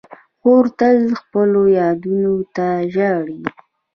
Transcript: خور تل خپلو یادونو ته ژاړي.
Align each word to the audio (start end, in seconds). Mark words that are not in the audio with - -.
خور 0.39 0.65
تل 0.79 0.97
خپلو 1.21 1.61
یادونو 1.79 2.33
ته 2.55 2.65
ژاړي. 2.93 3.39